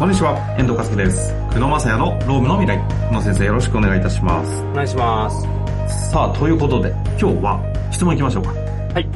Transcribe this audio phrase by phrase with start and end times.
[0.00, 1.30] こんにちは、遠藤和樹です。
[1.50, 2.82] 久野正也のロームの未来。
[3.10, 4.64] 久野先生よろしくお願いいたします。
[4.64, 6.10] お願いします。
[6.10, 6.88] さあ、ということで、
[7.20, 7.60] 今日は
[7.92, 8.48] 質問いきましょうか。
[8.48, 9.06] はい。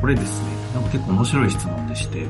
[0.00, 2.26] これですね、なんか結構面白い質問でして、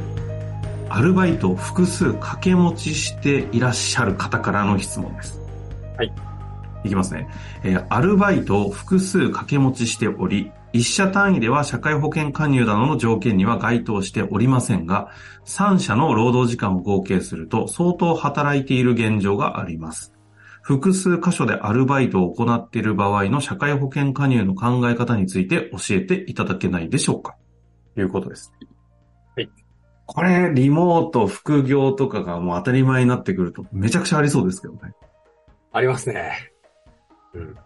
[0.91, 5.41] アルバイトを複数掛け持ちしていらっしゃる方からの質問です。
[5.97, 6.13] はい。
[6.85, 7.29] いきますね。
[7.63, 15.09] えーアルバイトを複数掛け持ちしており、一社単位では社会保険加入などの条件には該当しておりませんが、
[15.47, 20.15] 3社の労働時間を合計すると相当働いている現状があります。
[20.63, 27.37] 複数箇所でアルバイトを行っている場合の社会保険加入の考え方について教えていただけないでしょうか
[27.95, 28.53] ということです。
[29.37, 29.51] はい。
[30.07, 34.95] これ、リモート、副業とかがもう当たり前になってくるとめちゃくちゃありそうですけどね。
[35.71, 36.54] ありますね。
[37.35, 37.57] うん。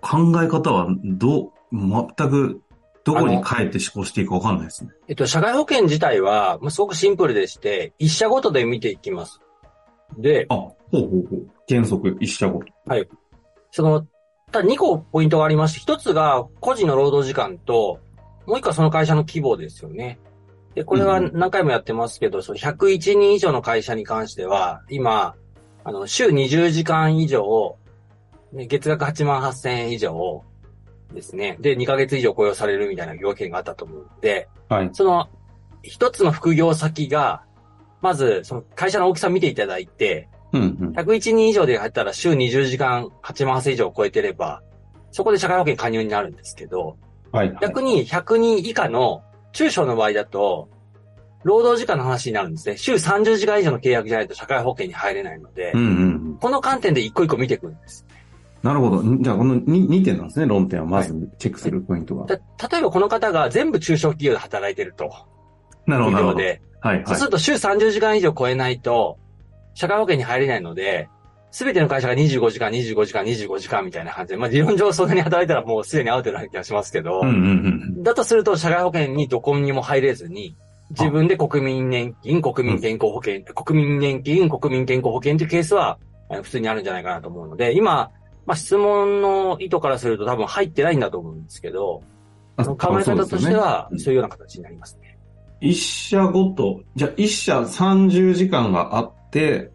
[0.00, 2.60] 考え方はどう、全く
[3.04, 4.90] どこに変えて思考していいかわかんないですね。
[5.08, 9.40] えっと、社会保険自体は、まあ、すごくシンプルでして、一社ごとで見ていきます。
[10.18, 11.46] で、あ、ほうほうほう。
[11.68, 12.66] 原則、一社ごと。
[13.70, 14.06] その、
[14.50, 18.00] ただ2個ポイントがありまして、一つが個人の労働時間と、
[18.46, 20.18] もう一個はその会社の規模ですよね。
[20.74, 25.36] で、これはうん何回もやってますけど、その101人以上の会社に関しては、今、
[25.84, 27.76] あの、週20時間以上、
[28.52, 30.44] ね月額8万8000円以上
[31.12, 31.56] ですね。
[31.60, 34.90] で、2ヶ月以上雇用されるみたいな要件があったと思うので、はい。
[34.92, 35.28] その、
[35.82, 37.42] 一つの副業先が、
[38.00, 40.92] まず、その会社の大きさ見ていただいて、うんうん。
[40.92, 44.62] 101人以上で入ったら週20時間8万8000以上超えてれば、
[45.10, 46.96] そこで社会保険加入になるんですけど、
[47.32, 47.56] はい。
[47.60, 50.68] 逆に100人以下の中小の場合だと、
[51.42, 52.76] 労働時間の話になるんですね。
[52.76, 55.90] 週30時間以上の契約じゃないと社会保険に入れないので、うんうんう
[56.32, 56.38] ん。
[56.38, 58.06] この観点で一個一個見ていくんです。
[58.62, 59.02] なるほど。
[59.02, 60.86] んじゃあ、この 2, 2点なんですね、論点は。
[60.86, 62.26] まずチェックするポイントが。
[62.26, 65.10] た例えばこの方が全部中小企業で働いてると。
[65.86, 66.38] なるほど、なるほど。
[66.38, 66.62] 副業で。
[66.80, 67.24] はい、はいそうす。
[67.24, 69.18] ると週30時間以上超えないと、
[69.74, 71.08] 社会保険に入れないので、
[71.50, 78.02] すべての会社が25時間、25時間、25時間みたいな感じで、まあ理論上そんなに働いたらもうすでにアウトな気がしますけど、うんうんうん。
[78.02, 80.56] だとすると社会保険にどこにも入れずに、
[80.90, 85.98] 自分で国民年金、国民健康保険、国民年金、国民健康保険というケースは
[86.42, 88.10] 普通にあるんじゃないかなと思うので、今、
[88.50, 92.02] まあ質問の意図からすると多分入ってないんだと思うんですけど、
[92.56, 95.16] あ考え方としてはそういうような形になりますね。
[95.60, 99.70] 一社ごと、じゃあ一社30時間があって、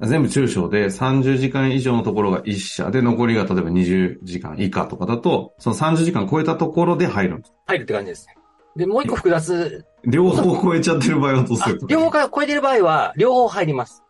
[0.00, 7.52] 全部中小で30時間以上のところが一社で、残りが例えば20時間以下とかだと、その30時間超えたところで入るんです。
[7.66, 8.36] 入るって感じですね。
[8.74, 11.78] で、もう一個複雑両方超えちゃってる場合はどうすある？
[11.78, 14.02] と両方から超えてる場合は、両方入ります。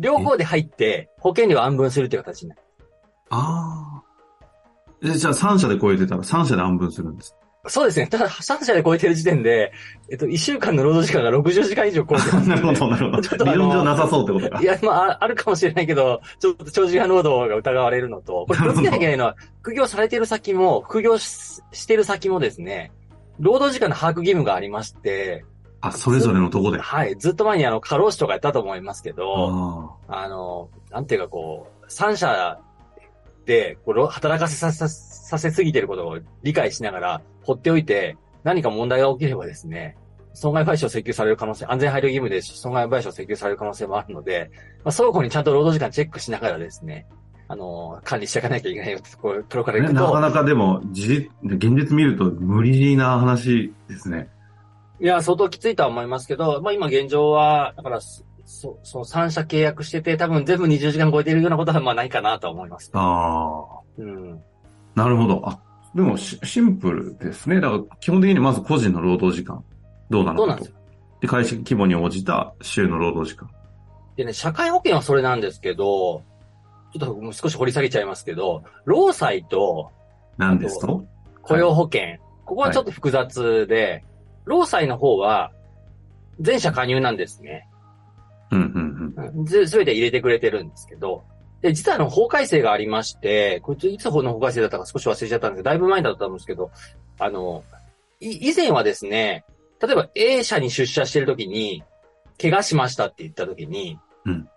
[0.00, 2.62] 両方で入って、保険料を安分するっていう形になる。
[3.30, 4.02] ああ。
[5.02, 7.36] えじゃあ3社で超えてたら3社で半分するんです。
[7.66, 8.06] そうですね。
[8.06, 9.72] ただ、3社で超えてる時点で、
[10.10, 13.22] えっと、1週間の労働時間が60時間以上超えてます、 なるほど、なるほど。
[13.22, 14.64] ちょっとあの理論上なさそうってことかい。
[14.64, 22.92] や、まあ、ああるかもしれないけど、ちょっと長時間労働が疑われるのと、これ気をつけなきゃいけないのは、副業されてる先も、副業ししてる先もですね、
[23.40, 25.44] 労働時間の把握義務がありまして、
[25.80, 26.78] あ、それぞれのとこで。
[26.78, 32.58] はい、ずっと前にあの、過労死とかやったと思いますけど、ああの、なんていうかこう、三社
[33.46, 39.96] で、こう、働かせさささせすぎてることを理解しながら、放っておいて、何か問題が起きればですね、
[40.34, 44.50] 損害賠償を請求される可能性、安全配慮義務で損害賠償を請求される可能性もあるので、
[44.84, 47.06] まあ、双方にちゃんと労働時間チェックしながらですね、
[47.46, 49.80] あの、管理していかなきゃいけないよって、こう、プロからあ。
[49.82, 54.28] 行くと、ねなかなかでも、事実、現実見ると無理な話ですね。
[55.00, 58.00] いや、相当きついとは思いますけど、まあ今現状は、だから、
[58.44, 62.90] そ、そその3社契約してて、多分全部20時間超えてるようなことはまあないかなとは思います。
[62.92, 63.80] ああ。
[63.98, 64.42] うん。
[64.94, 65.42] なるほど。
[65.44, 65.60] あ、
[65.94, 67.60] でもシシンプルですね。
[67.60, 69.64] だから基本的にまず個人の労働時間。
[70.10, 70.68] どうなのかとそうなんです。
[70.68, 70.76] よ。
[71.20, 73.50] で、会社規模に応じた週の労働時間。
[74.16, 76.22] でね、社会保険はそれなんですけど、
[76.92, 79.90] ちょっともう少し掘り下げちゃいますけど、労災と
[80.36, 81.04] なんですと？
[81.42, 84.04] 雇用保険、ここはちょっと複雑で、
[84.44, 85.50] 労災の方は
[86.38, 87.68] 全社加入なんですね。
[88.58, 91.24] うん、うん、うんずすべて入れてくれてるんですけど、
[91.60, 96.70] で、実はあの法改正がありまして、これいつの法改正だったか少し忘れちゃったんですけど、だいぶ前だったと思うんですけど、
[97.18, 97.64] あの、
[98.20, 99.44] い以前はですね、
[99.80, 101.82] 例えば A 社に出社してるときに、
[102.40, 104.48] 怪我しましたって言ったときに、うん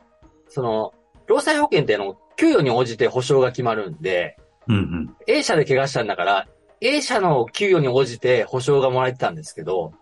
[0.49, 0.93] その、
[1.27, 4.75] 労災保険ってあの、給与に応じて保証が決まるんで、うん。
[4.75, 5.15] うん、うん。
[5.27, 6.47] A 社で怪我したんだから、
[6.81, 9.93] A 社の給与に応じて保証がもらえてたんですけど、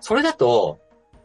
[0.00, 0.78] それだと、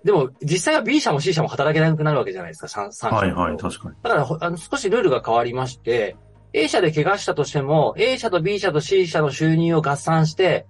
[0.03, 3.95] でも実際は B 社も C 社も働けなくなるわけじゃないですか、3, 社はい、はい、確かに。
[4.01, 6.15] だからほ、あの、少しルールが変わりまして、
[6.53, 10.65] A 社で怪我したとしても、A 社と B 社と C 社の収入を合算して、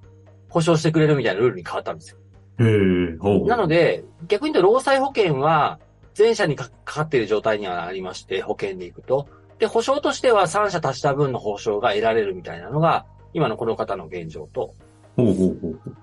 [0.49, 2.17] 保証してくれるみたいなルールに変わったんですよ。
[2.59, 3.47] へ。
[3.47, 5.79] なので、逆に言うと、労災保険は、
[6.17, 9.29] 前者にかかっている状態にはありまして、保険でいくと。
[9.59, 14.73] で、保証としては3社足した分の保証が得られるみたいなのが、今のこの方の現状と、
[15.15, 15.95] ほうほうほうほう。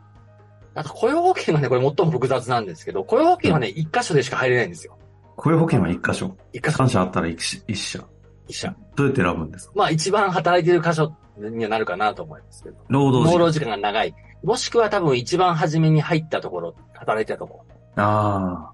[0.77, 4.99] あと雇用保険がね、これ最も複雑なんですけど、雇用保険はね、一箇所でしか入れないんですよ。
[5.37, 6.37] 雇用保険は1箇所。
[6.53, 6.85] 一箇所。
[6.85, 7.37] 3社あったら 1,
[7.75, 8.05] 社。
[8.47, 8.75] 一社。
[8.95, 9.73] どうやって選ぶんですか？
[9.75, 12.77] まあ一番働いてる箇所にはなるかなと思いますけど。
[12.89, 13.33] 労働時間。
[13.33, 14.15] 労働時間が長い。
[14.43, 17.65] もしくは多分一番初めに入ったところ、働いてたとこ
[17.97, 18.03] ろ。
[18.03, 18.71] あ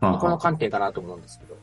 [0.00, 0.12] あ。
[0.12, 1.56] まこの観点かなと思うんですけど。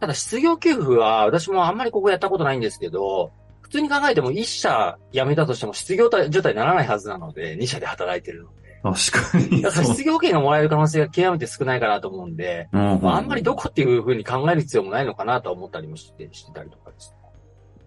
[0.00, 3.30] ただ失業給付は、私もあんまりここやったことないんですけど、
[3.60, 8.61] 普通に考えても一社辞めたとしても失業状態にならないはずなので、二社で働いてるので。
[8.82, 9.62] 確かに。
[9.62, 17.16] だから失業権がもらえる可能性が極めて少ないかなと思うんで、うんまあ、あんまりどこっていうふうに考える必要もないのかなと思ったりもしてしてたりとかですね。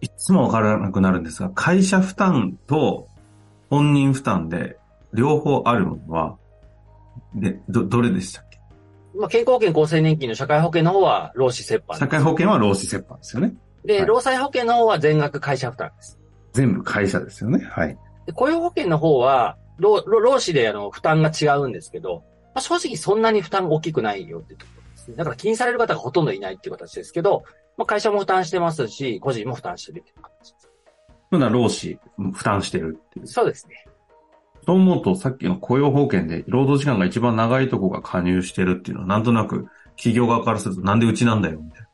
[0.02, 3.08] いつもわからなくなるんですが、会社負担と
[3.70, 4.78] 本人負担で
[5.14, 6.38] 両方あるものは、
[7.34, 8.60] で、ど、どれでしたっけ？
[9.18, 11.98] まあ、健康保険、厚生年金の社会保険の方は労使折半。
[11.98, 13.56] 社会保険は労使折半ですよね。
[13.86, 16.20] で、はい労災保険の方は全額会社負担です。
[16.54, 17.66] 全部会社ですよね。
[17.66, 17.98] はい。
[18.26, 22.24] で雇用保険の方は、労労労使であの負担が違うんですけど、
[22.54, 25.16] まあ、正直そんなに負担が大きくないよってところですね。
[25.16, 27.44] だから気にされる方がほとんどいないっていう形ですけど、
[27.78, 30.70] まあ、会社も負担してますし、個人も負担してるっていう形です。
[31.30, 32.00] 普段労使
[32.34, 33.28] 負担してるっていう。
[33.28, 33.86] そうですね。
[34.66, 41.88] そう思うと、さっきの雇用保険で労働時間が一番長いとこが加入してるっていうのは、なんとなく企業側からすると、なんでうちなんだよ、みたいな。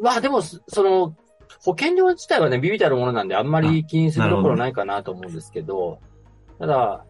[0.00, 1.16] まあでも、そその、
[1.64, 5.98] 保険料自体はね、ビビたるものなんであんまり気にするところないかなと思うんですけど、
[6.58, 7.04] ただ、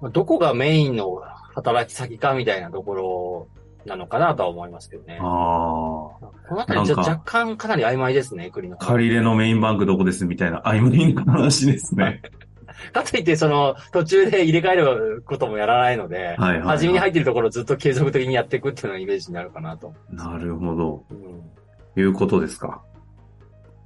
[0.00, 1.20] まあどこがメインの
[1.54, 3.48] 働き先かみたいなところ
[3.86, 5.18] なのかなとは思いますけどね。
[5.20, 6.20] あこ
[6.50, 8.84] のあたり若干かなり曖昧ですね、国のあ。。
[8.84, 12.22] 借り入れのメインバンクどこですみたいな曖昧な話ですね。
[12.92, 19.94] かといって、その、途中で入れ替えることもやらないので、はいはいはい初めに入ってるところをずっと継続的にやっていくっていうようなイメージになるかなと。
[20.10, 21.04] なるほど。
[21.10, 22.82] うん、いうことですか。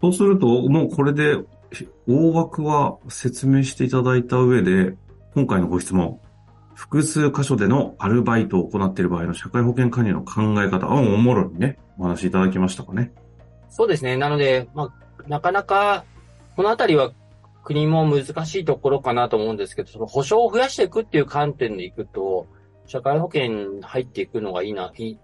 [0.01, 1.39] そうすると、もうこれで、
[2.07, 4.95] 大枠は説明していただいた上で、
[5.35, 6.21] 今回のご質問、
[6.75, 13.13] 複数箇所でのアルバイトを行っている場合の社会保険加入の考え方、あ、おもろにね、お話しいただきましたかね。
[13.71, 14.17] そうですね。
[14.17, 16.05] なので、まあ、なかなか、
[16.57, 17.13] このあたりは
[17.65, 22.47] 国も難しいところかなと思うんですけど、その保証を増やしていくっていう観点でいくと、
[22.87, 25.19] 社会保険入っていくのがいいな、いい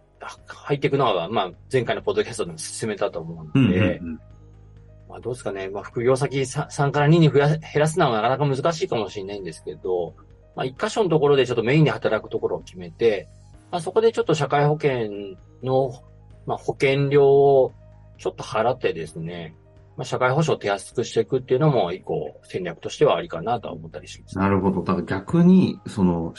[0.47, 4.21] 入っていくのは、まあ、前回のポッドキャストでも進めたと思ううんので、うんうん。
[5.09, 5.69] まあどうですかね。
[5.69, 10.15] まあ副業先 3, 3から2に増や減らすのはなかなか難しいかもしれないんですけど、
[10.55, 13.29] まあ一箇所のところでちょっとメインで働くところを決めて、
[13.71, 16.03] まあそこでちょっと社会保険の、
[16.47, 17.73] まあ保険料を
[18.19, 19.55] ちょっと払ってですね、
[19.97, 24.39] まあ社会保障を手厚くしていくっていうのも一個戦略としてはありかなとは思ったりします。
[24.39, 24.83] なるほど。
[24.83, 26.35] だから逆に、その、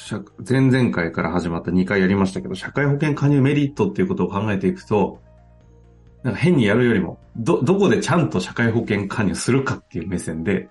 [0.47, 5.19] 前々回から始まった2回やりましたけど、社会保険加入メリットっていうことを考えていくと、
[6.23, 10.69] なんか変にやるよりも、ど、どこでちゃんと社会保険加入するかっていう目線で、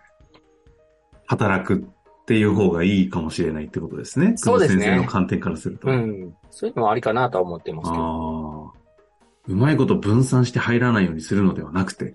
[1.26, 4.34] 働くっていう方がいいかもしれないってことですね。
[4.36, 5.88] そうですね先生の観点からすると。
[5.88, 6.34] うん。
[6.50, 8.02] そういうのもありかなとは思ってますけど。
[8.02, 8.78] ああ。
[9.46, 12.14] うまいこと分散して入らないようにするのではなくて。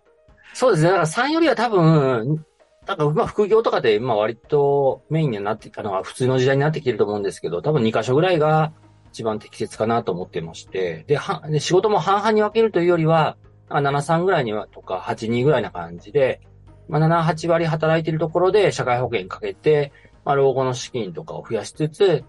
[0.53, 0.89] そうですね。
[0.89, 2.45] だから3よりは多分、
[2.85, 8.73] なんか、まあ、副業とかで、まあ、割とメインになってきたのは普通の時代になってきてると思うんですけど、多分2箇所ぐらいが
[9.13, 13.37] 一番適切かなと思ってまして、で、は、で仕事も半々に分けるというよりは、
[13.69, 16.41] なんか7、3ぐらいにはとか、8、2ぐらいな感じで、
[16.89, 19.91] まあ、7、8割働いてるところで社会保険かけて、
[20.25, 22.23] まあ、老後の資金とかを増やしつつ、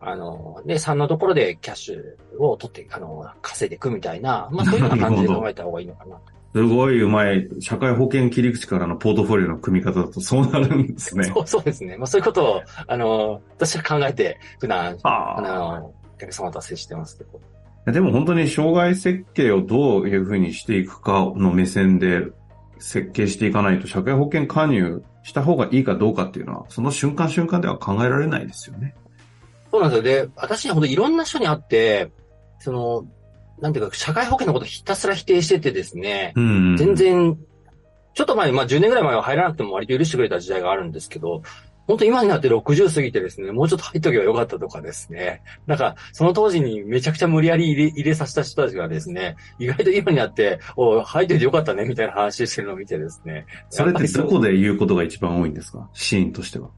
[0.00, 6.18] あの、で、3のところでキャッシュを取って、あの、稼いでいくみたいな、まあ、そういうような感じで考えた方がいいのかな。
[6.54, 11.24] すごいうまい、社会保険切り口からのポートフォリオの組み方だとそうなるんですね。
[11.24, 11.96] そうそうですね。
[11.96, 17.40] まあそういうことを、あの、私は考えて、普段、ああの、お客様とは接してますけど。
[17.86, 17.92] あ。
[17.92, 22.28] でも本当に障害設計をどういうふうにしていくかの目線で
[22.78, 28.94] 設計していかないと社会保険加入した方がいいかどうかっていうのは、その瞬間瞬間では考えられないですよね。
[29.70, 30.02] そうなんですよ。
[30.02, 32.12] で、私には本当いろんな人に会って、
[32.58, 33.06] その、
[33.60, 36.76] なんていうか、社会保険のことをひたすら否定しててですね、うん、うん。
[36.76, 37.38] 全然、
[38.14, 41.42] ちょっと前、まあ10年ぐらい前は入らなくても割と許してくれた時代があるんですけど、
[41.86, 45.42] 本当今になって60過ぎてですね、もうちょっと入っとけばよかったとかですね。
[45.66, 53.46] なんか、その当時にめちゃくちゃ無理やり入れ入れさせた人たちがですね、意外と今になって、お入っといてよかったね、みたいな話してるのを見てですね。
[53.68, 55.88] それってどこで言うことが一番多いんですか？
[55.92, 56.70] シーンとしては。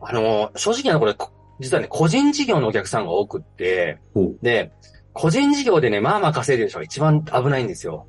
[0.00, 3.98] あの、正直なこれ、こ実はね、個人事業のお客さんが多くって。
[4.42, 4.72] で、
[5.12, 8.06] 個人事業でね、まあまあ稼いでる人が一番危ないんですよ。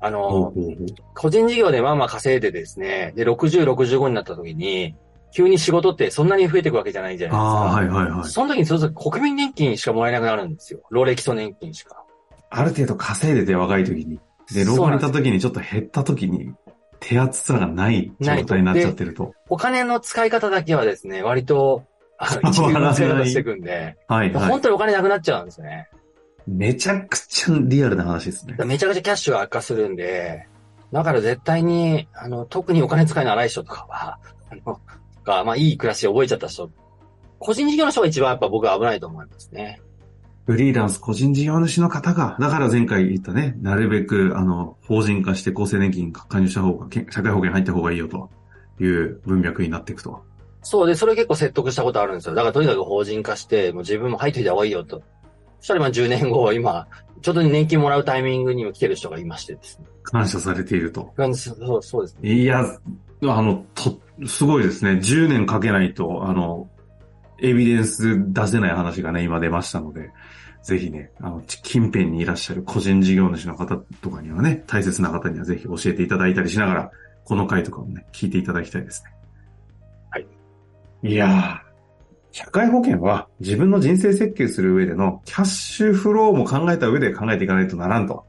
[0.00, 0.52] あの、
[1.14, 4.94] 個人事業でまあまあ稼いでですね、で、60、65になった時に、
[5.34, 7.50] 急に仕事ってそんなに増えていくわけじゃないじゃないですか。
[7.50, 8.30] ああ、はいはいはい。
[8.30, 10.80] その時にそうすると国民年金しかもらえなくなるんですよ。
[10.90, 12.04] 老齢基礎年金しか。
[12.50, 14.20] ある程度稼いでて若い時に。
[14.52, 16.54] で、老後にいた時にちょっと減った時に、
[17.00, 19.34] 手厚さがない状態になっちゃってると。
[19.48, 21.84] お金の使い方だけはですね、割と、
[22.16, 24.48] あの、 一流の使い方していくんで、はい、はい。
[24.48, 25.88] 本当にお金なくなっちゃうんですよね。
[26.46, 28.54] めちゃくちゃリアルな話ですね。
[28.64, 30.46] めちゃくちゃキャッシュが悪化するんで、
[30.92, 34.18] だから絶対に、あの、特にお金使いの荒い人とかは、
[34.50, 34.80] あの、
[35.24, 36.70] が、まあ、いい暮らしを覚えちゃった人、
[37.38, 39.80] 個人事業の人が一番やっぱ僕は危ないと思いますね。
[40.46, 48.28] フリーランス個人事業主の方が、だから前回言ったね、なるべく、あの、法人化して厚生年金加入した方が、け社会保険入った方がいいよと
[48.78, 50.22] いう文脈になっていくと。
[50.60, 52.34] そうで、それ結構説得したことあるんですよ。
[52.34, 55.02] だからとにかく法人化して、もう自分も入っておいた方がいいよと。
[55.60, 56.88] そしたら今10年後、今、
[57.22, 59.86] ちょうど年金もらうタイミングにも来てる人がいましてですね。
[60.02, 61.14] 感謝されていると。
[61.34, 62.32] そうそうですね。
[62.34, 64.92] いや、あの、と、すごいですね。
[64.92, 66.68] 10年かけないと、あの、
[67.40, 70.10] エビデンス出せない話がね、今出ましたので、
[70.62, 76.90] ぜひね、あの、近辺にいらっしゃる個人事業主の方とかにはね、大切な方にはぜひ教えていただいたりしながら、
[77.24, 79.10] この回とかもね、聞いていただきたいですね。
[80.10, 80.26] はい。
[81.02, 81.64] いやー、
[82.32, 88.24] 社会保険は自分の人生設計する上でのキャッシュフローも考えた上で考えていかないとならんと。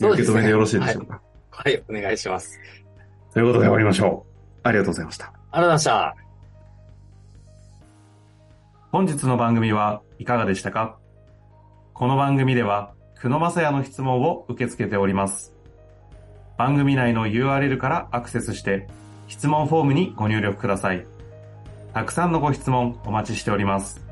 [0.00, 1.20] 受け止めてよろしいでしょうか？
[1.50, 2.58] はい、はい、お願いします。
[3.32, 4.27] ということで終わりましょう。
[4.62, 5.26] ありがとうございました。
[5.26, 6.16] ありがとうございました。
[8.90, 10.98] 本日の番組はいかがでしたか？
[11.92, 15.54] この番組では、久野正也の質問を受け付けております。
[16.56, 18.88] 番組内の URL からアクセスして、
[19.26, 21.04] 質問フォームにご入力ください。
[21.92, 24.07] たくさんのご質問お待ちしております。